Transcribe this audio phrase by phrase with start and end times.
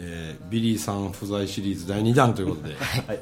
[0.00, 2.74] えービリーさん不在シリーズ第2弾ということで。
[2.76, 3.20] はい。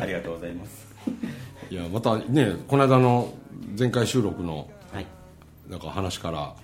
[0.00, 0.86] ありがとうございます。
[1.70, 3.34] いやまたねこの間の
[3.78, 5.06] 前回収録のはい。
[5.68, 6.54] なんか話から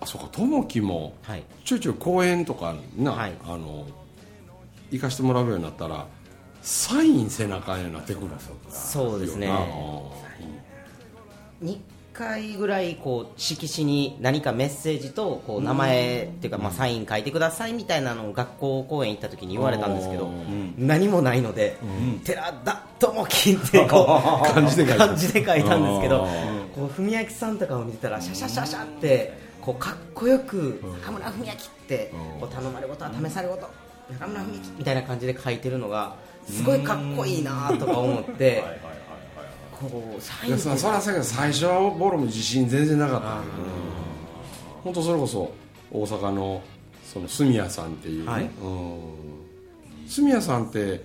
[0.00, 1.44] あそうか友樹もはい。
[1.64, 3.32] ちょいちょい公演とかな、はい。
[3.44, 3.86] あの
[4.90, 6.06] 行かしてもらうようになったら
[6.62, 8.28] サインせなあかんようになってくる
[8.68, 9.46] そうですね。
[9.46, 9.60] よな
[11.70, 11.78] 2
[12.18, 20.28] 回ぐらいこう色紙に何かメッセージとこう名前っていうかまあサイン書いてくださいみたいなのを学校公演行った時に言われたんですけど
[20.76, 21.76] 何もないので
[22.24, 25.06] 寺田智樹ってこう漢字で書いた。
[25.06, 26.28] 漢字で書いたんですけどあ
[26.74, 33.68] こう文明さんとかを見てたらシャシャシャシャってこうかっこよく中村文明ってこう頼まれ事は試され事
[34.10, 36.16] 中村文明みたいな感じで書いてるのが
[36.48, 38.64] すごいかっこいいなとか思って
[39.86, 43.42] ンっていやそそらそうやけど最初はボロも自信全然なかった
[44.82, 45.52] 本当それこそ
[45.90, 46.62] 大阪の
[47.12, 48.42] その住谷さんっていうね、はい。
[48.44, 49.00] うん。
[50.06, 51.02] 住谷さんって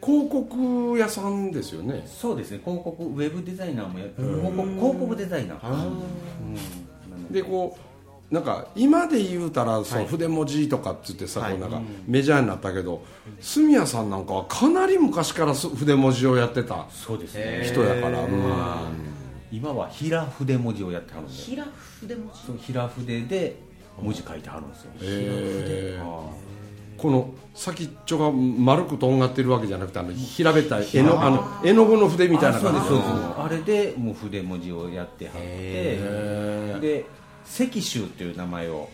[0.00, 2.04] 広告屋さんですよね。
[2.06, 2.60] そうですね。
[2.64, 5.88] 広告ウェブデザイナーもやって、広告広告デザイナー。
[5.88, 7.32] うん。
[7.32, 7.91] でこう
[8.32, 11.52] なんか今で言うたらその筆文字とかっつってさ、はい。
[11.52, 13.04] こうなんかメジャーになったけど
[13.40, 17.62] 住谷さんなんかはかなり昔からす筆文字をやってたそうですね。
[17.64, 18.32] 人やから、うん。
[19.52, 21.34] 今は平筆文字をやってはるんで。
[21.34, 21.62] 平
[22.00, 22.40] 筆文字？
[22.46, 23.56] そう平筆で
[24.00, 24.90] 文字書いてはるんですよ。
[25.02, 26.02] へー。
[26.02, 26.30] あ
[26.96, 33.02] この先っちょが丸くとんがってるわけじゃなくてあの平べったい絵のあの絵の具の筆みたいな感じそうで。
[33.36, 37.04] あれでもう筆文字をやってはって、へで
[37.46, 38.88] 石州という名前を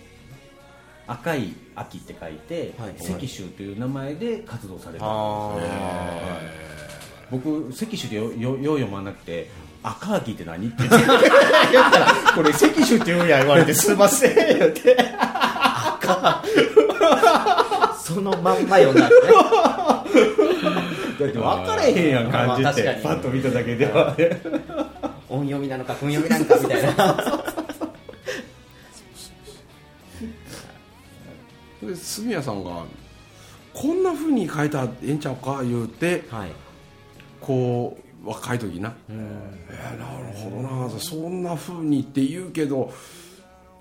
[1.06, 6.40] 赤い秋って書いて、はい石州という名前で活動されてるんですよあ
[7.30, 9.50] 僕石州でよよよう読まなくて
[9.82, 10.76] 赤秋って何って。
[10.88, 14.96] 言ったらこれ石州って言うんや言われてすいません言って。
[15.18, 16.42] あ
[18.02, 19.32] そのまんま読んだんですね。
[21.20, 22.82] だって分からへんやん感じって。
[22.84, 24.40] まあパッと見ただけではね。
[25.28, 27.37] 音読みなのか訓読みなのかみたいな
[31.98, 32.84] で住谷さんが
[33.74, 36.50] こんなふうに書いたらええんちゃうか言うてはい。
[37.40, 42.92] こう若い時な「えーなるほどなそんなふうにって言うけど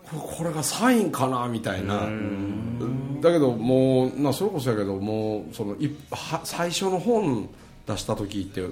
[0.09, 2.07] ここれがサインかな」みたいな。
[3.19, 7.49] だけどもうなそれこそやけどもうそのいは最初の本
[7.87, 8.63] 出した時って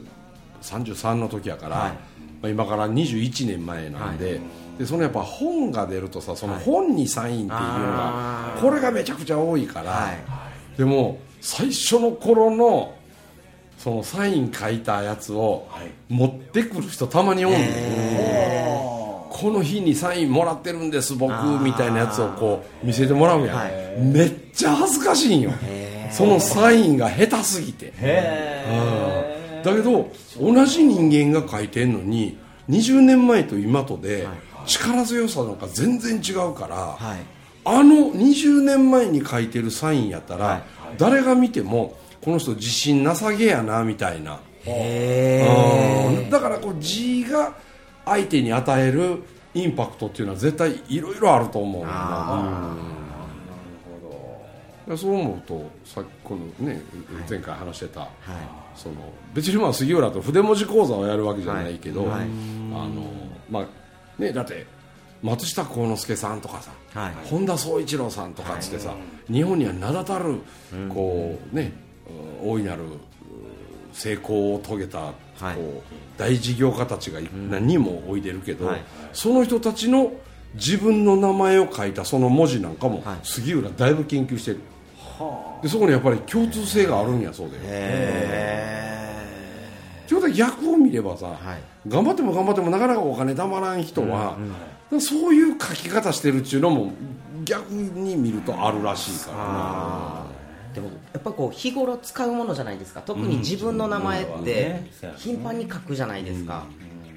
[0.62, 1.92] 33の時やから、はい
[2.54, 4.40] まあ、今から21年前なんで,、
[4.78, 10.78] でそのやっぱ本が出るとさその本にサインっていうのが、これがめちゃくちゃ多いから、はい。
[10.78, 12.94] でも最初の頃の
[13.78, 15.68] そのサイン書いたやつを
[16.10, 18.86] 持ってくる人たまにおんねん。
[19.30, 23.72] この日にサインもらってるんです僕みたいなやつをこう見せてもらうやん、はい。
[24.02, 25.52] めっちゃ恥ずかしいんよ。
[26.12, 27.94] そのサインが下手すぎて。
[28.00, 29.35] うん
[29.66, 32.38] だけど同じ人間が書いてんのに
[32.70, 34.28] 20年前と今とで
[34.68, 37.20] 力強さなんか全然違うから、はい。
[37.68, 40.64] あの20年前に書いてるサインやったら、はい。
[41.00, 44.40] 誰が見てもこの人自信なさげやなみたいな、
[46.30, 47.56] だからこう字が
[48.06, 49.24] 相手に与える
[49.56, 52.76] インパクトっていうのは絶対いろいろあると思うな
[54.88, 54.98] うん。
[54.98, 56.82] そう思うとさっきこのね
[57.28, 58.96] 前回話してた、はいその
[59.34, 62.10] 別にまあ杉浦と筆文字講座をやるわけじゃないけど、はい。
[62.12, 62.22] はい。
[62.22, 62.28] あ
[62.88, 63.04] の
[63.50, 64.66] まあねだって
[65.22, 67.14] 松下幸之助さんとかさ、はい。
[67.26, 68.94] 本田宗一郎さんとかっつってさ、
[69.32, 70.40] 日本には名だたる
[70.90, 71.74] こうね
[72.44, 73.00] うん大いなるうん
[73.94, 75.14] 成功を遂げた、は
[75.54, 75.56] い。
[75.56, 77.20] こう大事業家たちが
[77.50, 78.84] 何人もおいでるけど、はい。
[79.14, 80.12] その人たちの
[80.56, 83.20] 自分の名前を書いたその文字なんかも、はい。
[83.24, 84.60] 杉浦だいぶ研究してる
[85.62, 87.58] でそこにやっぱり共通性があるんやそうで。
[87.62, 88.76] へ
[90.08, 91.38] ということは逆を見ればさ、はい。
[91.88, 94.38] 頑張っても頑張ってもなかなかお金たまらん人は、
[95.00, 96.94] そういう書き方してるっていうのも
[97.44, 99.38] 逆に見るとあるらしいから。
[99.38, 100.26] な
[100.76, 103.02] でもやっぱこう日頃使うものじゃないですか。
[103.02, 105.12] 特に自分の名前ってうん。
[105.16, 106.66] 頻繁に書くじゃないですか、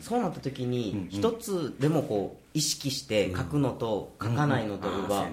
[0.00, 5.27] そうなった時に一つでもこう意識して書くのと書かないのとは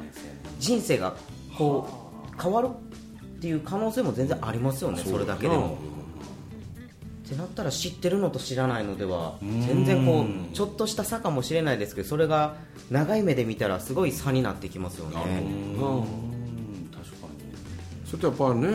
[0.60, 1.16] 人生が
[1.58, 2.05] こう
[2.42, 5.78] 変わるっていう可能性も全然ありますよねそれだけでも。
[7.26, 12.56] ってなったら知ってるのと知らないのでは全然こうちょっとした差かもしれないですけどそれが
[12.92, 15.16] 長い目で見たらすごい差になってきますよね。
[15.16, 18.06] うん確かに。
[18.06, 18.68] それとやっぱりね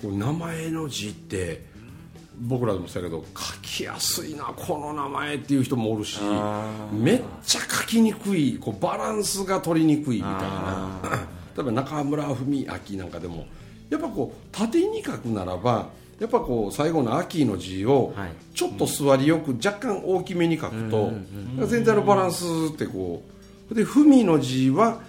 [0.00, 1.66] こう名前の字って
[2.40, 6.18] 僕らでもそうやけど書きやすいなこの名前っていう人もおるし
[6.92, 11.00] めっちゃ書きにくいこうバランスが取りにくいみたいな。
[11.56, 13.46] 例えば中村文明なんかでも
[13.88, 18.32] やっぱこう縦に書くならばやっぱこう最後の「秋」の字をはい。
[18.54, 21.12] ちょっと座りよく若干大きめに書くと
[21.66, 23.22] 全体のバランスってこ
[23.70, 25.00] うで「文」の字は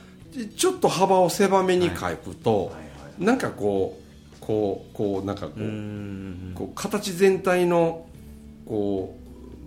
[0.58, 2.72] ちょっと幅を狭めに書くと
[3.20, 4.05] なんかこう
[4.46, 5.60] こうこうなんかこう
[6.54, 8.06] こう形全体の
[8.66, 9.18] こ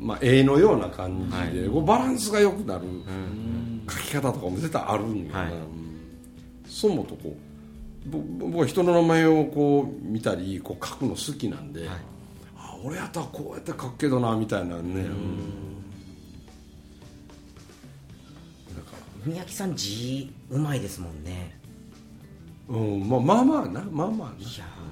[0.00, 2.84] う、まあ、絵のような感じで、こうバランスが良くなる
[3.90, 5.52] 書き方とかも絶対あるんよな、はい。
[5.52, 6.00] うん。
[6.66, 7.36] そう思うとこ
[8.06, 11.88] うぼ僕は人の名前をこう見たりこう書くの好きなんで、
[12.56, 15.68] あ俺やったらこうやって書くけどなみたいなね、うん。
[19.24, 21.58] 文明さん字うまいですもんね
[22.68, 24.34] うんまあ、まあまあなまあまあな。
[24.38, 24.88] いやー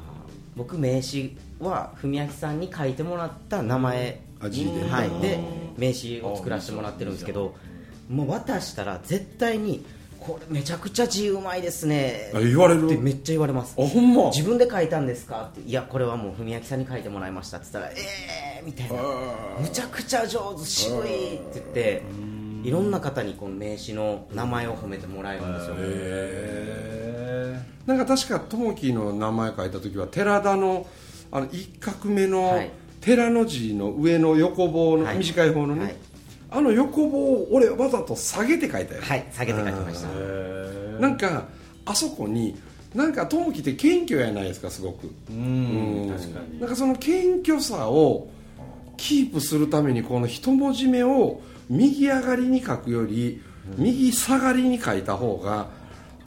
[0.57, 5.39] 僕名刺は文明さんに書いてもらった名前あ字ではい、で
[5.77, 7.55] 名刺を作らせてもらってるんですけど
[8.09, 9.85] もう渡したら絶対に
[10.19, 12.33] これめちゃくちゃ字うまいですね。
[12.35, 12.87] あ言われる？
[12.87, 13.75] ってめっちゃ言われます。
[13.79, 14.31] あほんま？
[14.31, 15.51] 自分で書いたんですか？
[15.53, 17.97] っていやこれはもう文明さんに書いてもらいましたって言ったらえ
[18.61, 19.03] えー、みたいな。
[19.61, 22.03] むちゃくちゃ上手渋いって言って
[22.65, 25.75] いろんな方にこの名刺の名前を褒めてもらえるんですよ。
[25.79, 25.81] へ
[27.87, 30.87] なんか確か友樹の名前書いた時は寺田の
[31.31, 32.71] あの一画目のはい。
[33.01, 35.19] 寺の字の上の横棒の、はい。
[35.19, 35.97] 短い方のね、はい。
[36.51, 39.25] あの横棒を俺わざと下げて書いたよ、はい。
[39.33, 40.09] 下げて書きました。
[40.13, 41.45] えなんか
[41.85, 42.61] あそこに
[42.95, 45.13] なんか友樹って謙虚やないですかすごく。
[45.31, 46.09] うん。
[46.09, 46.19] うん。
[46.19, 46.59] 確かに。
[46.59, 48.29] なんかその謙虚さを
[48.97, 53.41] キープするためにこの一文字目を右上がりに書くより
[53.77, 55.69] 右下がりに書いた方が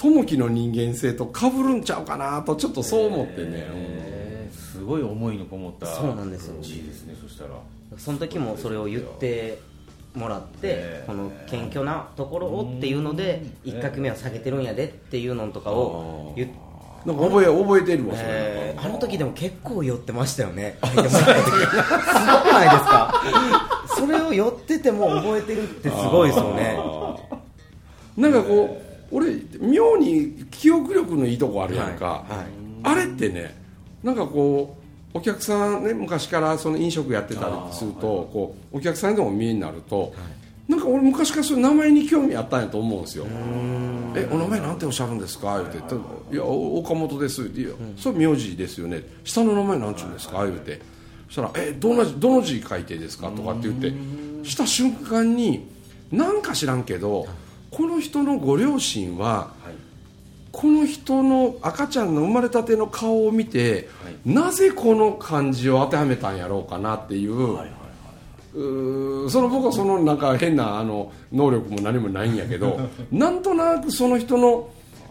[0.01, 4.55] 友樹の人間性と被るんちゃうかなとちょっとそう思ってね、えー。
[4.55, 6.55] すごい思いのこもったそうなんですよ。
[6.61, 7.49] 字ですねそしたら。
[7.97, 9.59] その時もそれを言って
[10.15, 11.07] もらってえー。
[11.07, 16.49] この謙虚なところをっていうので一画目は下げてるんやでっていうのとかを言っ
[17.05, 18.85] なんか覚え覚えてるわそれ、えー。
[18.85, 20.77] あの時でも結構寄ってましたよね。
[20.83, 23.21] 書いてもらった時すごくないですか？
[23.97, 26.77] それを寄ってても覚えてるってすごいですよね。
[28.17, 32.45] なんかこう俺妙に記憶力のいいとこあるやんか、はいはい。
[32.83, 33.55] あれってね
[34.03, 34.77] なんかこ
[35.13, 40.13] うお客さんね昔からその飲食やってたりするとこうお客さんでも見えになると、
[40.67, 43.25] なんか俺昔からそういう名前に興味あったんやと思うんですよ
[44.15, 45.95] 「えお名前なんておっしゃるんですか?」言うて
[46.31, 46.37] 「い。
[46.37, 49.03] やお岡本です」って「いやそれ名字ですよね。
[49.23, 50.79] 下の名前なんちゅうんですか?」言うて。
[51.27, 53.93] そしたら「えどのどの字書いてですか?」とかって言って
[54.47, 55.67] した瞬間に
[56.11, 57.27] なんか知らんけど
[57.71, 59.51] この人のご両親は、
[60.51, 63.87] この人の赤ちゃんの生まれたての顔を見て、
[64.25, 67.53] なぜこの漢字を当てはめたんやろうかなっていう,、
[68.53, 72.79] うーその僕はそのなんか変なあの能力も何もないんやけど
[73.11, 74.69] なんとなくその人の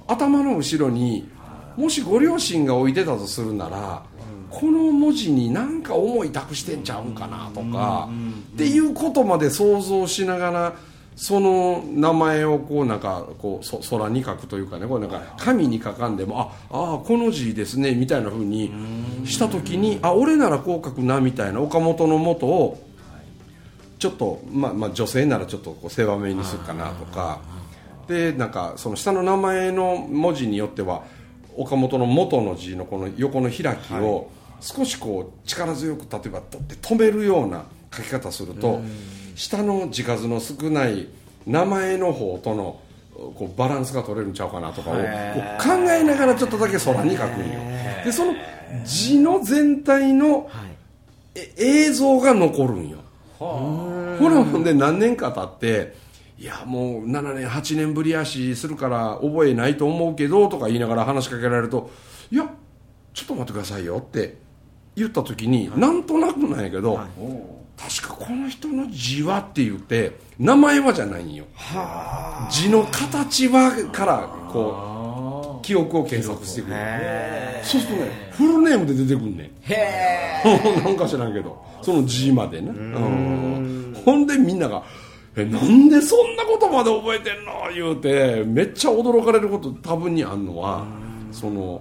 [0.08, 1.28] 頭の後ろに
[1.76, 4.02] もしご両親が置いてたとするなら、
[4.50, 8.08] この文字に何か思い託してんちゃうんかなとか、
[8.54, 10.74] っていうことまで想像しながら
[11.18, 18.72] その名前をこうなんかこうそ空に書くというかねこうなんか紙に書かんでもああこの字ですねみたいなふうに
[19.24, 22.80] した時にあ俺ならこう書くなみたいな岡本の元を
[23.98, 27.40] ちょっと、まあ、まあ女性ならちょっとこう狭めにするかなとか。
[28.06, 31.02] でなんかその下の名前の文字によっては
[31.58, 38.80] 岡本の元の字のこの横の開きを少しこう力強く例えば取って止めるような書き方すると
[39.38, 41.06] 下の字数の少ない
[41.46, 42.80] 名前の方との
[43.14, 45.00] こうバランスが取れるんちゃうかなとかを考
[45.90, 47.60] えながらちょっとだけ空に書くんよ。
[48.04, 48.34] でその
[48.84, 50.50] 字の全体の
[51.56, 52.98] 映像が残るんよ。
[53.38, 55.94] ほらほんで何年か経って
[56.36, 61.90] いやもう7年8年ぶりやしするから覚えないと思うけどとか言いながら話しかけられると
[62.32, 62.50] いや
[63.14, 64.36] ちょっと待ってくださいよって
[64.96, 66.98] 言った時に、なんとなくなんやけど、
[67.78, 71.44] 確かこの人の字はって言って名前はじゃないんよ。
[72.50, 76.74] 字の形はからこう記憶を検索してくる。
[77.62, 79.50] そうするとねフルネームで出てくんねん。
[79.72, 80.42] へ
[80.84, 82.68] なんか知らんけどその字までね。
[82.68, 83.96] うん。
[84.04, 84.82] ほんでみんなが
[85.36, 87.52] 「えなんでそんなことまで覚えてんの？
[87.72, 90.84] 言うてめっちゃ驚かれること多分にあるのは
[91.30, 91.80] その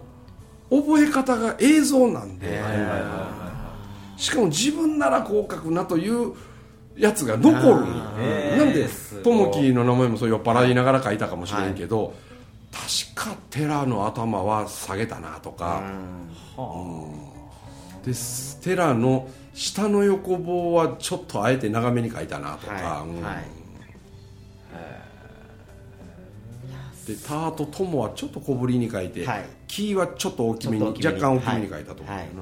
[0.69, 2.61] 覚え方が映像なんで、
[4.17, 6.33] しかも自分ならこう書くなという
[6.97, 7.85] やつが残る
[8.57, 8.87] なんで
[9.23, 12.13] 友樹の名前もそう酔っ払いながら書いたかもしれんけど、
[12.71, 15.83] 確か寺の頭は下げたなとか、
[16.57, 18.11] うん。
[18.11, 18.17] で
[18.63, 23.21] 寺の下の横棒はちょっとあえて長めに書いたなとか、うん。
[23.21, 23.33] はい。
[23.35, 23.57] はい
[27.07, 32.27] で「た」と「とも」はちょっと小ぶりに書いてはい「き」はちょっと大きめに若干大きめに書いたと思うな、はい。
[32.27, 32.33] で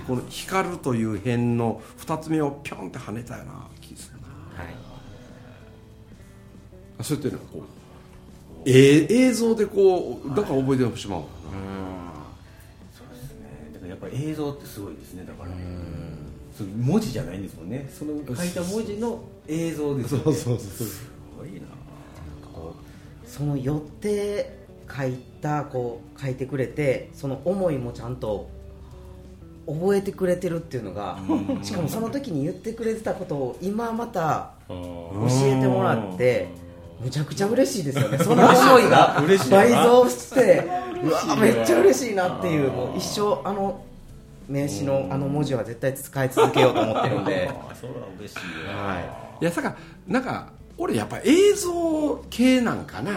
[0.00, 4.26] この「光る」という辺の2つ目をピョンって跳ねたよな気がするな。
[4.62, 4.74] はい。
[6.98, 7.62] あそうやってねこう
[8.66, 11.32] ええ映像でこうだから覚えてしまうのか
[13.72, 15.24] だからやっぱり映像ってすごいですね。
[15.24, 15.50] だから
[16.56, 17.90] その文字じゃないんですもんね。
[17.92, 20.24] その書いた文字の映像ですよね。
[20.24, 21.60] そうそうそうすごいな。
[22.54, 28.48] こうその寄って書いたこう書いてくれてその思いもちゃんと
[29.66, 31.18] 覚えてくれてるっていうのが
[31.62, 34.74] しかもその時に言ってくれてたことを今また教
[35.42, 36.48] えてもらって
[37.00, 38.18] むちゃくちゃ嬉しいですよね。
[38.18, 39.22] その思いが。
[39.50, 40.64] 倍増して
[41.02, 43.84] うわめっちゃ嬉しいなっていうもう一生あの
[44.48, 47.50] 名刺のあの文字は絶対使い続けようと思ってるんで。
[47.80, 49.04] それは嬉しいなはい。
[49.40, 53.12] いやだからなんか俺やっぱ映像系なんかな。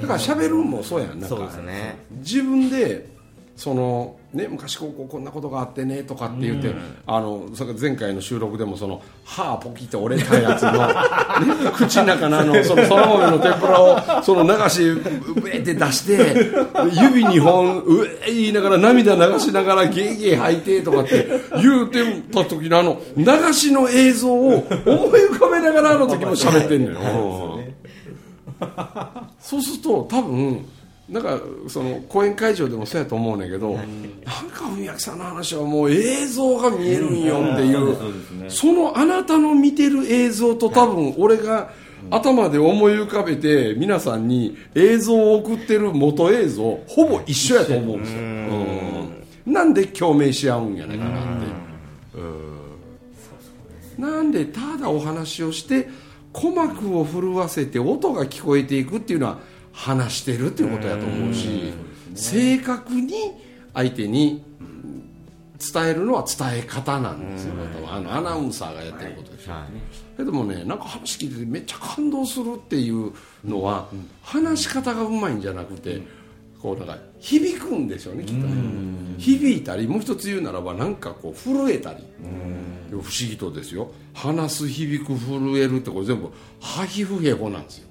[0.00, 1.10] だから喋るんもそうやん。
[1.10, 1.98] なんかそうですね。
[2.10, 3.17] 自分で
[3.58, 6.72] そのね昔こうこんなことがあってねとかって言って、
[7.08, 10.72] あのそれ前回の収録でもその歯ポキって折れたやつの、
[11.64, 15.02] ね、口の中のあのそのそら豆の天ぷらをその流しう
[15.52, 16.36] えって出して
[16.92, 21.28] 指2本うえ言いながら涙流しながらゲーゲー吐いてとかって
[21.60, 24.50] 言うてた時のあの流しの映像を
[24.86, 27.58] 思い浮かべながらあの時も喋ってんのよ。
[29.40, 30.64] そうすると多分
[31.08, 33.86] なんかその講演会場でもそうやと思うねんけど、なん
[34.50, 38.50] か文明さんの話はもう映像が見えるんよっていう、そうですね。
[38.50, 41.70] そのあなたの見てる映像と多分俺が
[42.10, 49.26] 頭で思い浮かべて皆さんに映像を送ってる元映像ほぼ一緒やと思うんですよ、うん。
[49.46, 51.46] なんで共鳴し合うんやないかなって、
[53.98, 54.04] うん。
[54.04, 55.88] なんでただお話をして
[56.34, 59.38] 鼓膜を震わせて音が聞こえていくっていうのは
[59.78, 61.72] 話してるっていうことやと思うし
[62.16, 63.12] 正確に
[63.72, 64.42] 相手に
[65.72, 69.52] 伝えるのは伝え方なんですよね多分あのアナウンサーがやってることでしょ、
[70.16, 73.12] けどもねなんか話聞いててめっちゃ感動するっていう
[73.44, 73.88] のは、
[74.22, 76.00] 話し方がうまいんじゃなくて、
[76.62, 78.54] こうなんか響くんでしょうねきっとね、
[79.18, 82.04] 響いたりもう一つ言うならばなんかこう震えたり、
[82.90, 83.90] 不思議とですよ。
[84.14, 87.87] 話す響く震えるってこれ全部ハヒフヘホなんですよ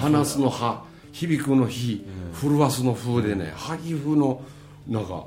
[0.00, 2.04] 話すの歯響くの火
[2.40, 4.42] 震わすの風でねハヒフの
[4.88, 5.24] なんか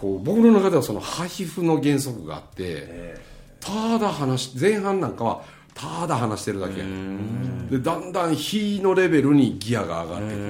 [0.00, 3.16] こう僕の中ではそのハヒフの原則があって、
[3.60, 5.42] ただ話し前半なんかは
[5.74, 6.80] ただ話してるだけ。
[6.80, 6.86] や
[7.70, 10.46] でだんだん火のレベルにギアが上がってくる。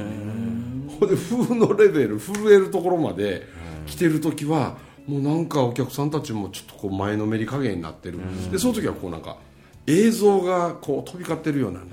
[1.00, 3.46] ほんで風のレベル震えるところまで
[3.86, 8.18] 来てる時はもうなんかお客さんたちもちょっとこう前のめり加減になってる。
[8.52, 9.36] でその時はこうなんか
[9.86, 11.86] 映像がこう飛び交ってるようなね。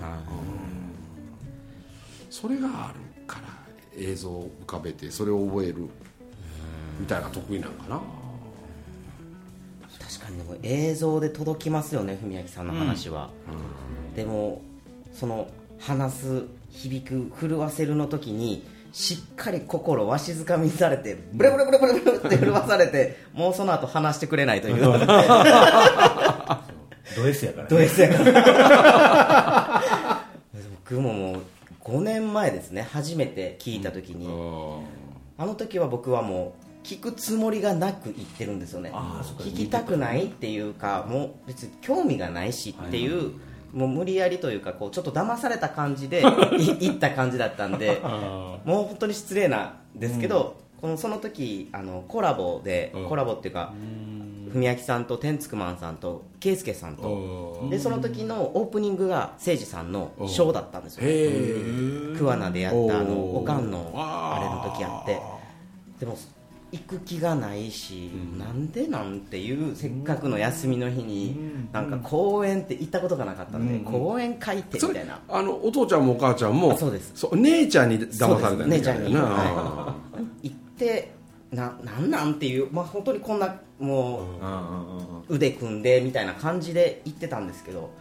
[2.29, 3.47] それがあるから
[3.97, 5.89] 映像を浮かべてそれを覚える。
[6.99, 8.01] みたいな得意なんかな。
[9.99, 13.29] 確かにでも映像で届きますよね文明さんの話は、
[14.15, 14.61] でも
[15.13, 15.47] その
[15.79, 24.83] 話す響く震わせるの時にしっかり心わしづかみにされてブレブレブレブレブレって震わされてもうその後話してくれないという
[27.15, 29.81] ド S やからドね S やから。
[30.85, 31.41] 僕ももう
[31.83, 32.81] 5年前ですね。
[32.81, 34.27] 初めて聞いた時に、
[35.37, 38.91] あの時は僕はもう聞くつもりがなく言ってるんですよね。
[39.39, 43.33] 聞きたくないっていうかもう別に興味がないしっていう、
[43.73, 46.21] もう無理やりというかこうちょっと騙された感じで
[46.59, 48.01] い 言った感じだったんで
[48.65, 53.05] もう本当に失礼なんですけど、このその時あのコラボで、うん。
[53.07, 53.73] コラボっていうか
[54.53, 57.67] 文明さんと天竺マンさんと圭介さんと。
[57.69, 65.19] でその時のオープニングが誠司さんのショーだったんですよ桑名でやったあのおかんのあれの時やって。
[65.99, 66.17] でも
[66.71, 71.37] 行く気がないし、なんでなんていうせっかくの休みの日に、
[71.73, 75.19] なんか公園って行ったことがなかったんで、公園書いてみたいな。
[75.27, 77.11] あのお父ちゃんもお母ちゃんもあそうです。
[77.13, 78.67] そう姉ちゃんに騙されたんやそうです。
[78.69, 79.13] 姉ちゃんに。
[79.13, 79.95] なは
[80.41, 81.11] 行って
[81.51, 84.21] ななんなんっていう、まあ、本当にこんなも
[85.27, 87.91] う腕組んでみたいな感じで言ってたんですけど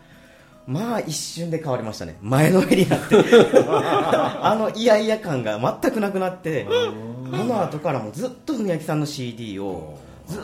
[0.67, 2.17] まあ一瞬で変わりましたね。
[2.23, 3.17] 前のめりになって。
[3.67, 10.39] あのイヤイヤ感が全くなくなってこの後からもずっと文明さんの CD をず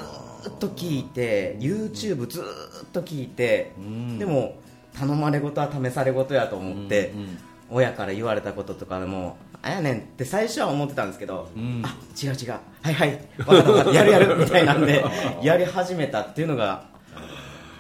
[0.49, 4.19] っと聴いて YouTube ずっと聴いてん。
[4.19, 4.57] でも
[4.99, 7.39] 頼まれ事は試され事やと思ってうんうん
[7.71, 11.83] 親から言われたこととかでもあやねんって最初は思ってたんですけど、ん。
[11.85, 12.51] あ違う違う。
[12.83, 13.29] はいはい。
[13.37, 14.37] 分かったやるやる。
[14.37, 15.05] みたいなんで
[15.43, 16.85] やり始めたっていうのが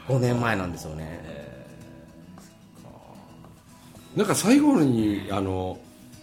[0.08, 1.36] 5年前なんですよね。
[4.16, 5.78] なんか最後にあの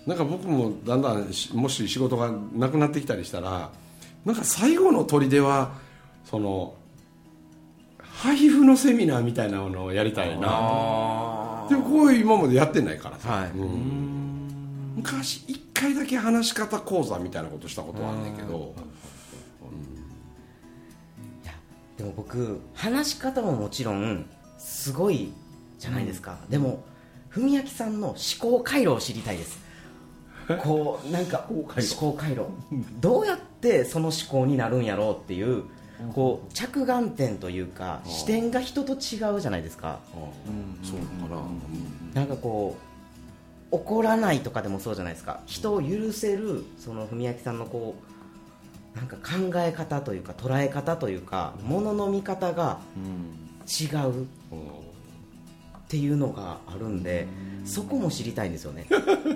[0.05, 3.69] なんか僕もだんだんしもし仕事がなくなってきたりしたら
[4.25, 5.73] なんか最後の砦は
[6.25, 6.73] その
[7.99, 13.51] 配布のセミナーみたいなのをやりたいなあでもこういう今までやってないからさ、はい。
[13.51, 14.93] うん。
[14.95, 18.73] 昔一回だけ話し方講座みたいなことしたことはあんねんけど。
[21.97, 24.25] でも僕話し方ももちろん
[24.57, 25.31] すごい
[25.77, 26.83] じゃないですか、でも
[27.29, 29.59] 文明さんの思考回路を知りたいです。
[30.63, 32.47] こうなんか思考回路。
[32.99, 35.65] どうやってその思考になるんやろうっていう
[36.13, 39.99] こう着眼点というか視点が人と違うじゃないですか。
[40.83, 41.41] そうかな、
[42.13, 42.75] なんかこ
[43.71, 45.39] う怒らないとかでもそうじゃないですか。
[45.45, 47.95] 人を許せるその文明さんのこ
[48.95, 52.79] うなんか考え方というか捉え方というかものの見方が
[53.67, 54.27] 違う
[55.93, 57.27] っていうのがあるんで
[57.65, 58.87] そこも知りたいんですよね。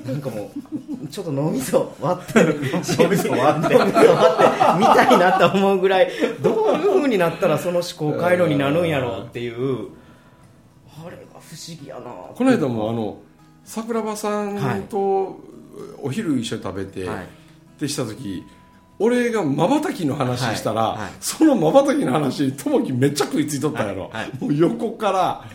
[0.08, 0.50] なんかも
[1.04, 3.78] うちょっと脳みそ割って脳みそ割って。
[3.78, 4.42] 脳みそ割っ
[4.74, 6.10] てみたいなと思うぐらい
[6.42, 9.90] どういう風になったらその思考回路になるんやろうっていう
[11.06, 12.12] あれが不思議やな。
[12.34, 13.20] この間もあの
[13.64, 15.40] 桜庭さんと
[16.02, 17.28] お昼一緒に食べて、はい。
[17.80, 18.44] でした時
[18.98, 21.02] 俺がまばたきの話したら、はい。
[21.02, 21.12] はい。
[21.20, 25.46] そのまばたきの話にともきめっちゃ食いついとったやろ、もう横から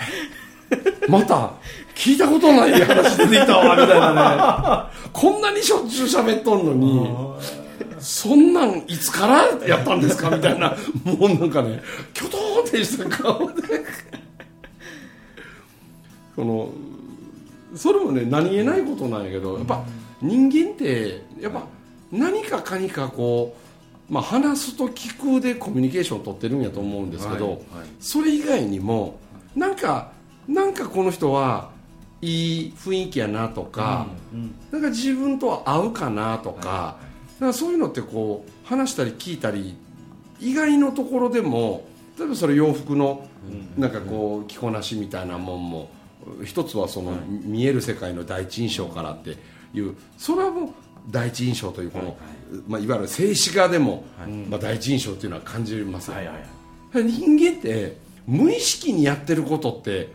[1.08, 1.52] また
[1.94, 5.10] 聞いたことない話出てきたわみたいなね。
[5.12, 7.10] こんなにしょっちゅう喋っとんのに
[7.98, 11.82] そんなんいつからやったんですかみたいなもうなんかね
[12.14, 13.62] キョトーンってした顔で。
[16.36, 16.68] この
[17.76, 19.84] それもね何気ないことなんやけどやっぱ
[20.22, 21.66] 人間ってやっぱ
[22.10, 23.56] 何かかにかこ
[24.10, 27.64] う、まあ、話すと聞くでコミュニケーションを取ってるんやと思うんですけど、はいはい。
[28.00, 29.18] それ以外にも
[29.54, 30.12] なんか
[30.48, 31.70] なんかこの人は
[32.22, 34.06] いい雰囲気やなとか、
[34.70, 36.98] なんか自分とは合うかなとか,、
[37.38, 39.76] なんかそういうのってこう話したり聞いたり
[40.38, 41.84] 意外のところでも
[42.18, 43.26] 例えばそれ洋服の
[43.78, 45.90] なんかこう着こなしみたいなもんも
[46.44, 49.36] 一つはその見える世界の第一印象からって
[49.72, 50.70] いうそれはもう
[51.10, 52.16] 第一印象というこの、
[52.68, 54.04] まあ、いわゆる静止画でも、
[54.48, 56.34] まあ、第一印象というのは感じますよ、はいはい
[56.92, 57.04] はい。
[57.04, 57.96] 人間って
[58.30, 60.12] 無意識にやってることって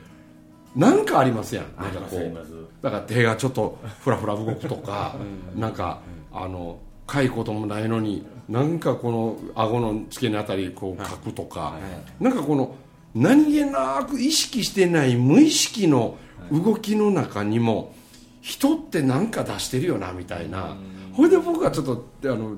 [0.75, 1.65] 何かありますやん。
[1.75, 2.33] なんかこう
[2.81, 5.15] だから手がちょっとフラフラ動くとか
[5.55, 5.99] なんか
[6.31, 11.77] あのかいこともないのになんかこの顎の付け根あたりこう書くとか、
[12.19, 12.75] なんかこの
[13.13, 16.17] 何気なく意識してない無意識の
[16.51, 17.93] 動きの中にも
[18.41, 20.77] 人って何か出してるよなみたいな
[21.15, 22.57] ほいで僕がちょっとあの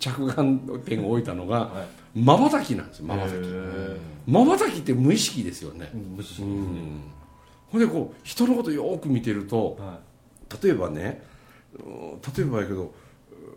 [0.00, 3.34] 着眼点を置いたのがまばたきなんですよまばたき。
[4.26, 5.90] まばたきって無意識ですよね。
[5.94, 7.02] うん
[7.70, 9.78] ほんでこう人のことよく見てると
[10.62, 11.24] 例えばね
[11.74, 12.94] うん例えばやけど、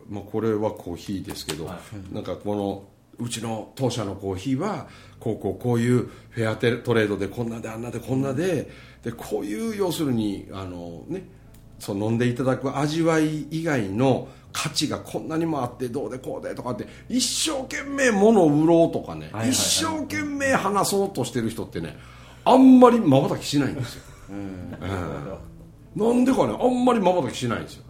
[0.10, 1.69] まあ、これはコーヒーですけど、
[2.12, 2.88] なんかこの
[3.19, 4.88] うちの当社のコーヒーは
[5.19, 8.69] こうこうこういうフェアテトレードでこんなであんなでこんなで
[9.04, 11.23] でこういう要するにあの、ね、
[11.80, 21.98] そう飲んでいただく味わい以外の価値がこんなにもあってどうでこうでとかって一生懸命物を売ろうとかね、はいはい一生懸命話そうとしてる人ってね
[22.44, 24.02] あんまりまばたきしないんですよ、
[25.96, 27.84] なんでかねあんまりまばたきしないんですよ。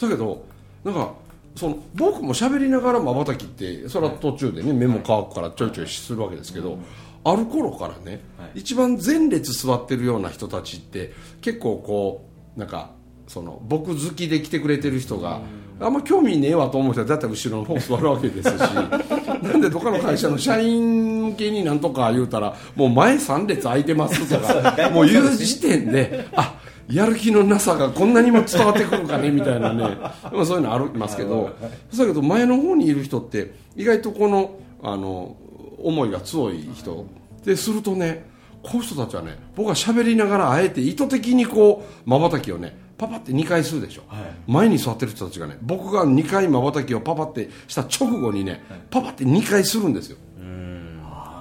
[0.00, 0.44] だけど
[0.84, 1.12] なんか
[1.56, 6.78] その僕も喋りながらまばたきってそれは途中でね目も乾くからちょいちょいするわけですけど、
[7.24, 8.20] ある頃からね、
[8.54, 12.92] 一番前列座ってるような人たちって結構こうなんか
[13.28, 15.40] その僕好きで来てくれてる人が、
[15.80, 26.58] あんま興味ねえわと思う人はだったら後ろの方座るわけですし なんでどっかの会社の社員向けになんとか言うたらもう前3列空いてますとかもう言う時点であ
[26.90, 29.84] やる気のなさがこんなにも伝わってくるかねみたいなね。
[30.32, 31.50] まあそういうのありますけど
[31.96, 35.36] だけど前の方にいる人って意外とこのあの
[35.80, 37.06] 思いが強い人。
[37.44, 38.26] でするとね
[38.62, 44.24] こういう人たちはね僕は喋りながらあえて意図的にこうまばたきをねパパって2回するでしょ、はい。
[44.46, 50.18] 前に座ってる人たちがね僕が2回まばたきをパパってした直後にね、パパって2回するんですよ。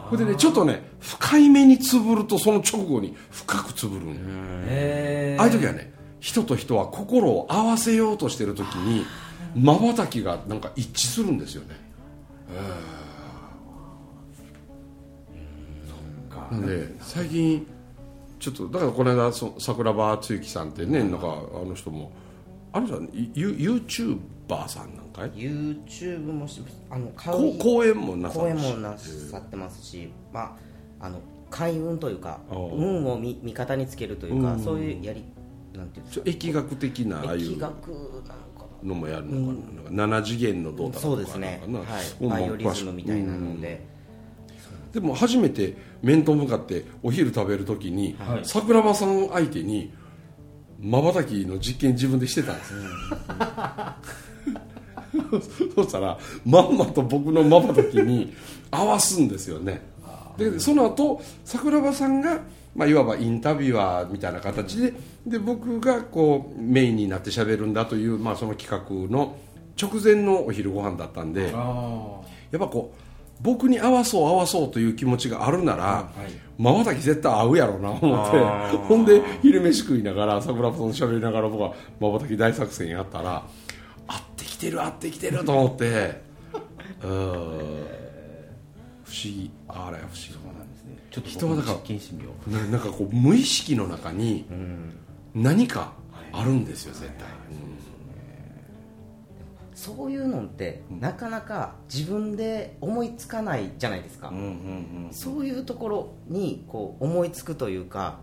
[0.09, 5.91] これでねちょっとね深い目につぶるとその直後に深くつぶるんああいう時はね
[6.21, 9.05] 人と人は心を合わせようとしてる時に
[9.53, 11.75] まばたきがなんか一致するんですよね。
[16.51, 17.67] なんで最近
[18.39, 22.11] ちょっとだからこの間そ桜庭つゆきさんってねなんかあの人も
[22.71, 23.01] あの人は
[23.33, 30.55] ユ YouTuber さんなんかい？YouTube もしあの買こう講演もなさ公演もなさってますし、ま
[30.99, 31.19] あ、あの
[31.49, 35.23] 開運というか運を味味方につけるというか、そういうやり
[35.73, 41.61] なんていうんですちょ疫学的なああいうか疫学なのかのもやるのかな,、なんか7次元のどうなだそうですね。
[41.67, 42.05] なんかなはい。
[42.21, 43.85] うんバイオリズムみたいなので、
[44.91, 48.41] でも初めて面と向かってお昼食べる時に、はい。
[48.43, 49.93] 桜庭さん相手に
[50.79, 52.73] まばたきの実験自分でしてたんです。
[52.73, 52.79] よ、
[55.75, 58.33] そしたらまんまと僕のまばたきに
[58.71, 59.81] 合わすんですよね。
[60.37, 62.41] でその後桜庭さんが、
[62.75, 64.93] まあ、いわばインタビュアーみたいな形で
[65.25, 69.35] で僕がこうメインになって喋るんだという、まあ、その企画の
[69.81, 72.21] 直前のお昼ご飯だったんであ
[72.51, 73.06] やっぱこう
[73.41, 83.43] 僕に合わそう合わそうという気持ちがあるならいまばたき絶対合うやろうな思ってほんで昼飯食いながら桜庭さんと喋りながら僕はまばたき大作戦やったら
[84.07, 86.21] 合ってきてる合ってきてると思って
[87.03, 87.87] うーん。
[89.03, 89.51] 不思議。
[89.69, 90.47] あれ不思議
[91.17, 94.45] ちょっと人はだからななんかこう無意識の中に
[95.33, 95.93] 何か
[96.31, 97.27] あるんですよ絶対、
[99.77, 104.45] そういうのってなかなか自分で思いつかないじゃないですか、うんうんう
[105.09, 108.17] んそういうところにこう思いつくというか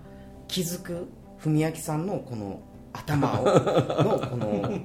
[0.48, 2.60] 気づく文明さんのこの
[2.92, 4.80] 頭を のこの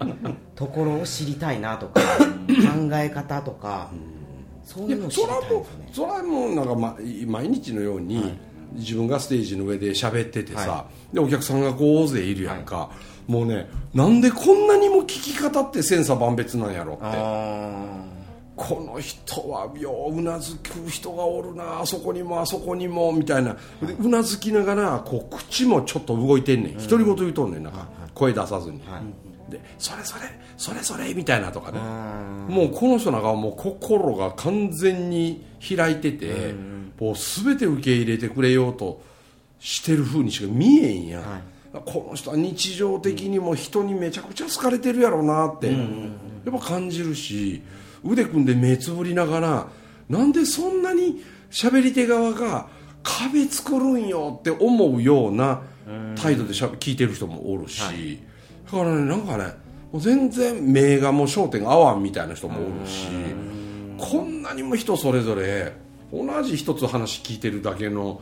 [0.55, 3.89] ところを知りたいなとか考え方とか
[4.63, 5.89] そういうのを知りたいですね。
[5.91, 8.37] それはもうなんか、ま、毎日のように、
[8.73, 12.91] 自分がステージの上で喋っててさ、はでお客さんがこう大勢いるやんか、
[13.27, 17.03] もうねなんでこんなにも聞き方って千差万別なんやろって。
[17.03, 18.19] あ
[18.55, 23.53] この人はよううなずく人がおるなあそこにもあそこにもみたいな。
[23.81, 26.77] でうなずきながらこう口もちょっと動いてんねん。
[26.77, 27.87] 独り言言うとんねんなんか。
[28.13, 28.81] 声出さずに、
[29.49, 30.21] でそれそれ
[30.57, 31.79] それそれみたいなとかね。
[31.79, 31.81] ー
[32.49, 36.53] もうこの人なんかはもう心が完全に開いてて、
[36.99, 39.01] もう全て受け入れてくれようと
[39.59, 41.41] してる風にしか見えんやん、はい。
[41.85, 47.61] この人は日常的にも人にめちゃくちゃ好かれてるやろうなって、やっぱ感じるし
[48.03, 49.67] 腕組んで目つぶりながら
[50.07, 52.67] なんでそんなに喋り手側が
[53.03, 55.61] 壁作るんよって思うような
[56.15, 57.85] 態度でしゃ聞いてる人もおるし、だ
[58.71, 59.45] からねなんかね
[59.91, 63.07] もう全然目がもう焦点が合わんみたいな人もおるし
[63.97, 65.73] こんなにも人それぞれ
[66.13, 68.21] 同じ一つ話聞いてるだけの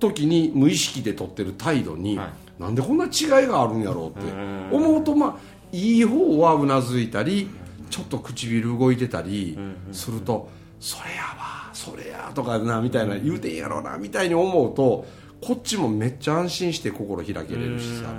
[0.00, 2.28] 時に無意識で取ってる態度に、はい。
[2.62, 4.32] なんでこんな違いがあるんやろうって
[4.74, 5.36] 思うとまあ
[5.72, 7.48] いい方はうなずいたり
[7.90, 9.58] ちょっと唇動いてたり
[9.90, 15.06] すると「それやわそれや」とかなみたいな言うてんやろうなみたいに思うと
[15.40, 18.14] こっちもめっちゃ安心して心開けれるしさ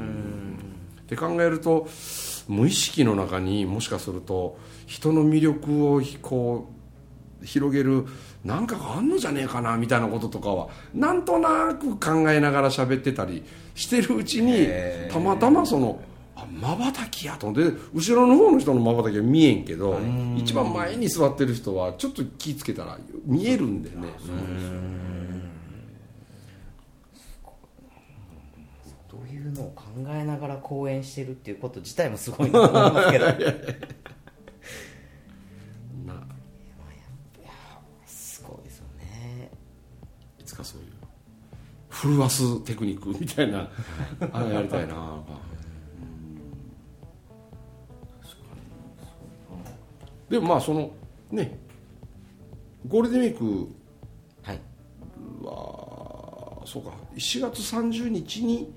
[1.03, 1.87] って考えると
[2.47, 6.69] 無意識の中にもしかすると人の魅力をこ
[7.41, 8.05] う広げる
[8.43, 13.43] なんかがあんのじゃねえかなみたいなこととかはなんとなく考えながら喋ってたり
[13.75, 14.67] してるうちに
[15.11, 16.01] たまたまその
[16.59, 17.47] まばたきやと。
[17.47, 19.99] 思って後ろの方の人のまばたきは見えんけど
[20.37, 23.95] 一番前に座ってる人はちょっと気ぃつけたら見えるんでね
[29.09, 33.25] どういうのを考えながら講演してるっていうこと自体もすごいなと思いますけど。
[36.05, 36.27] な。
[38.05, 39.51] すごいですよね。
[40.39, 40.87] いつかそういう。
[41.89, 43.69] 震わすテクニックみたいな
[44.31, 45.21] あれやりたいな
[50.29, 50.91] でもまあその
[51.29, 51.59] ね
[52.87, 53.69] ゴールデンウィーク
[54.41, 54.59] はい。
[55.43, 56.91] はそうか。
[57.15, 58.73] 4月30日に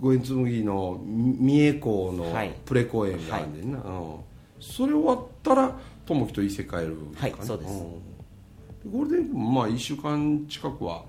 [0.00, 2.54] 五円紬の三重港のはい。
[2.64, 4.14] プレ公演があるんでんな、うん。
[4.58, 7.20] それ終わったら友樹と伊勢帰るかな。
[7.20, 7.72] はいそうです。
[7.72, 8.90] ん。
[8.90, 11.04] ゴールデンウィークもまあ1週間近くは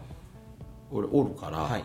[0.91, 1.83] 俺おるから、はい。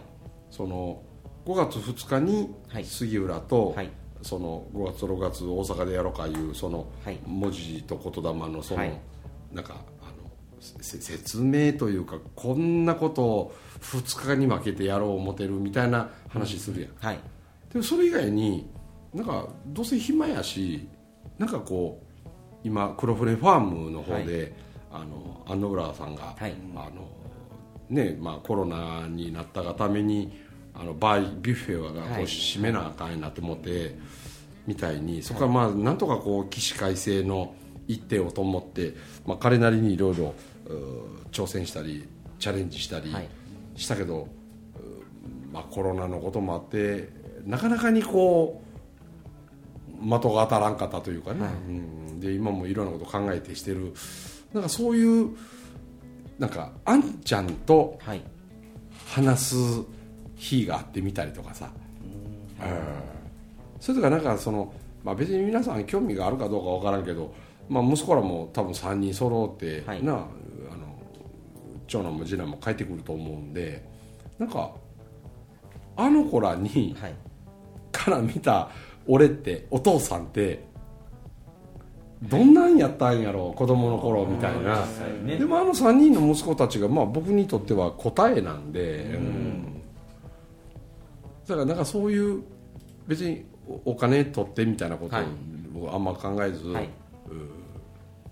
[0.51, 1.01] その
[1.47, 2.85] 5月2日にはい。
[2.85, 3.91] 杉浦と、はい。
[4.23, 7.19] その5月6月大阪でやろうかいうそのはい。
[7.25, 9.01] 文字と言霊のその、はい。
[9.53, 17.19] なんかあのせ説明というかこんなことを2日に分けてやろう思てるみたいな話するやん、はい。
[17.73, 18.69] でもそれ以外に
[19.15, 20.89] なんかどうせ暇やし
[21.39, 22.29] なんかこう
[22.65, 24.55] 今黒船ファームの方で、
[24.91, 26.55] あの安野浦さんが、はい。
[26.75, 27.09] あの
[27.89, 30.37] ねまあ、コロナになったがために
[30.75, 33.97] あのバービュッフェがこうはい閉めなあかんなって思って、
[34.67, 37.55] みたいにそこからまあなんとかこう起死回生の
[37.87, 40.35] 一手をと思って、まあ、彼なりにいろいろ
[41.31, 42.09] 挑戦したり
[42.41, 43.29] チャレンジしたりはい
[43.77, 44.29] したけど、
[45.53, 47.09] まあ、コロナのこともあって
[47.45, 48.63] なかなかにこ
[50.01, 53.95] う的が当たらんかったというかね、うん、で今もいろんなこと考えてしてる。
[54.53, 55.31] なんかそういう
[56.39, 58.23] なんかあんちゃんとはい。
[59.07, 59.57] 話す
[60.35, 61.71] 日があってみたりとかさ、
[62.61, 63.81] うん。
[63.81, 64.73] それとかなんかその、
[65.05, 67.33] まあ、別に皆さん興味があるかどうかわからんけど、
[67.69, 70.05] まあ、息子らも多分3人揃って、はい。
[70.05, 70.27] な
[71.87, 73.85] 長男も次男も帰ってくると思うんで
[74.39, 74.73] なんか
[75.97, 77.15] あの子らにはい。
[77.93, 78.69] から見た
[79.07, 80.67] 俺ってお父さんって
[82.23, 84.85] どんなんやったんやろう子供の頃みたいな、
[85.25, 85.37] ね。
[85.37, 89.83] でもあの3人の息子たちが、まあ、僕にとっては答えなんで、うん。
[91.47, 92.43] だからなんかそういう
[93.07, 95.27] 別におお金取ってみたいなことはい。
[95.79, 96.89] をあんま考えず、はい。
[97.29, 97.39] うん。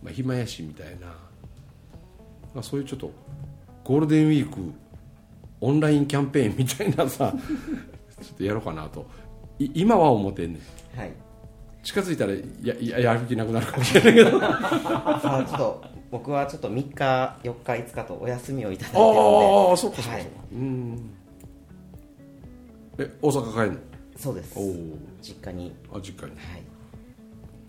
[0.03, 1.15] まあ、暇やしみたいな、
[2.55, 3.11] まあ、そういうちょっと
[3.83, 4.73] ゴールデンウィーク
[5.61, 7.33] オンラインキャンペーンみたいなさ
[8.23, 9.07] ちょっとやろうかなと。
[9.59, 10.61] い今は思ってんね
[10.95, 10.99] ん。
[10.99, 11.13] はい。
[11.83, 14.39] 近づいたらやややる気なくなるかもしれないけど。
[14.43, 21.11] あさあちょっと僕はちょっと3日4日5日とお休みをいただいてるのあそうかそうか、はいうん
[22.99, 23.81] え大阪帰るので
[24.17, 24.57] そうです
[25.21, 26.63] 実家にあ実家にはい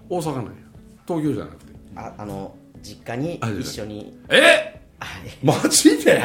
[0.10, 0.52] 大阪なんや
[1.08, 4.16] 東京じゃなくてああの実家にあ一緒に。
[4.30, 4.80] え？
[5.00, 5.46] はい。
[5.46, 6.22] マジで？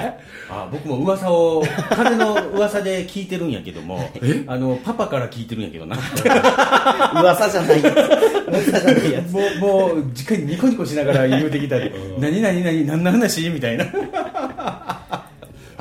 [0.50, 4.44] あ僕も噂を風の噂で聞いてるんやけどもえ？
[4.46, 5.96] あのパパから聞いてるんやけどな。
[7.22, 7.82] 噂じゃない。
[7.82, 7.96] やつ
[8.48, 9.32] 噂じゃないやつ。
[9.32, 13.86] もうもう実家にニコニコしながら言うてきたり「何何何何の話?」みたいな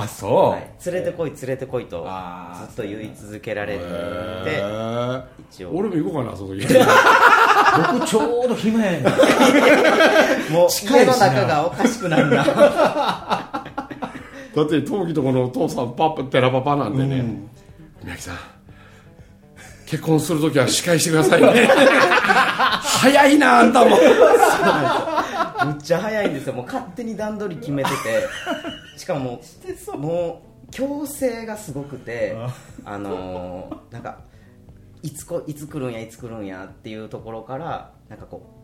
[0.02, 0.70] あそう、はい。
[0.86, 3.84] 連れてこい連れてこいとあーずっと言い続けられて
[5.52, 5.72] 一応。
[5.76, 6.68] 俺も行こうかなその時。
[7.94, 9.04] 僕ちょうど暇やねん。
[10.54, 12.44] もう家の中がおかしくなるな
[14.56, 17.24] だって陶器とこのお父さんパパテラパパなんでね、
[18.04, 18.40] 宮城さん
[19.86, 21.68] 結婚する時は司会してくださいね。
[22.84, 23.98] 早いなあんたも。
[25.66, 26.54] むっちゃ早いんですよ。
[26.54, 27.96] もう勝手に段取り決めてて
[29.00, 29.42] しかも
[29.98, 32.36] もう強制がすごくて
[32.84, 34.20] あのーなんか
[35.02, 38.59] いつこいつ来るんやいつ来るんやっていうところからなんかこう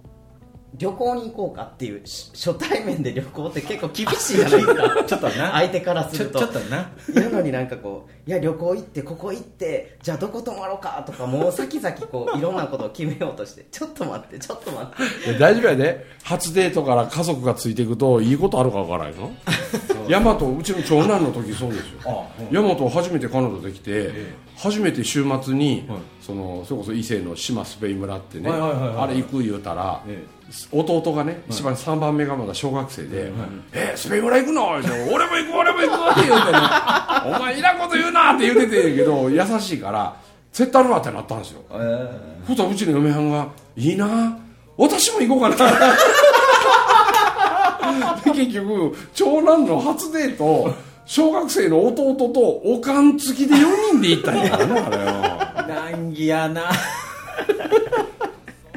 [0.78, 5.04] 旅行に行こうかっていうし初対面で旅行って結構厳しいじゃないですか。
[5.08, 5.52] ちょっとな。
[5.52, 6.40] 相手からすると。
[6.40, 6.92] ちょっとな。
[7.14, 15.30] やのになんかこういや旅行行ってここ行ってじゃあどこ泊まろうかとかもう先々こう いろんなことを決めようとしてちょっと待ってちょっと待って。
[15.30, 16.06] いや大丈夫やで。
[16.24, 19.32] 初デートから家族がついていくといいことあるかわからないの
[20.08, 22.26] 大和うちの長男の時そうですよ。
[22.52, 24.12] 大和初めて彼女できて、
[24.56, 25.88] 初めて週末に、
[26.22, 30.24] そのそれこそ伊勢の島スペイン村ってね、はいはいはいはいあれ行く言うたら、え
[30.72, 33.32] 弟がね、一番3番目がまだ小学生で
[33.74, 36.58] 「えスペイン村行くの?」って「俺も行く俺も行く」って言うてね
[37.26, 40.14] 「お前いらんこと言うな」って言うててんけど優しいから
[40.54, 41.62] 絶対あるわってなったんですよ。
[41.74, 42.10] え
[42.48, 44.38] ふとうちの嫁はんが「いいな
[44.78, 45.56] 私も行こうかな」
[48.24, 50.74] で結局長男の初デート
[51.06, 55.66] 小学生の弟とおかん付きで4人で行ったんやからねあれは。
[55.92, 56.64] 難儀やな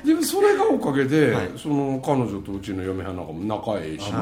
[0.08, 4.16] でもそれがおかげで、その彼女とうちの嫁はんなんかも仲ええしね。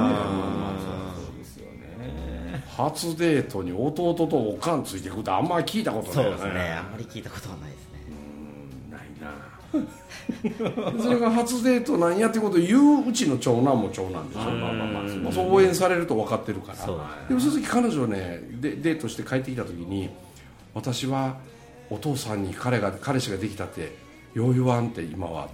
[2.77, 6.73] 初デートに弟とおかんついてくってあんまり聞いたことないよそうですね。
[6.73, 8.01] あんまり聞いたことはないですね。
[8.91, 9.01] ない
[10.93, 10.99] な。
[11.05, 14.41] それが初デートなんやってことを言ううちの長男も長男でしょ。
[14.41, 16.79] まあまあまあまあそう応援されると分かってるから。
[16.79, 17.01] そう。
[17.29, 20.11] でもその時彼女ねでデートして帰ってきた時に
[20.75, 21.37] 私は
[21.91, 24.05] お父さんに彼が彼氏ができたって
[24.37, 25.49] よう言わんって今は。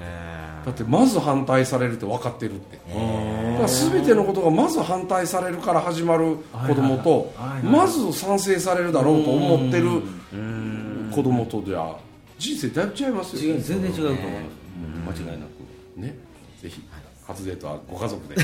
[0.67, 2.77] だってまず反対されるって分かってるって。
[2.77, 10.03] だから全てのことがまず反対されるから始まる子供とまず賛成されるだろうと思ってる
[11.15, 11.95] 子供とじゃ
[12.39, 13.55] 人生だいぶ違いますよ。
[13.55, 14.17] 違う全然違うと思い
[15.05, 15.51] ます間違いなく。
[16.01, 16.17] ね
[16.61, 16.83] ぜひ
[17.25, 18.35] 初デートはご家族で。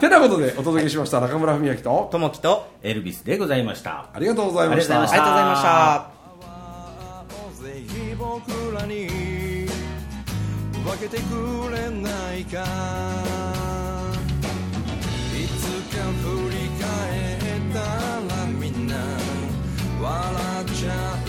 [0.00, 4.06] てなことでお届けしました中村文明とともきとエルビスでございました。
[4.14, 5.02] ありがとうございました。
[5.02, 6.19] ありがとうございました
[8.32, 9.08] 僕らに
[10.84, 12.64] 分けてくれないか。
[15.34, 15.66] いつ
[15.96, 16.86] か振り返
[17.58, 17.80] った
[18.32, 18.94] らみんな
[20.00, 21.19] 笑っちゃう。